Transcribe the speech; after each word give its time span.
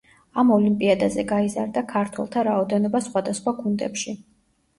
ამ 0.43 0.51
ოლიმპიადაზე 0.53 1.25
გაიზარდა 1.31 1.83
ქართველთა 1.91 2.45
რაოდენობა 2.49 3.03
სხვადასხვა 3.11 3.55
გუნდებში. 3.61 4.17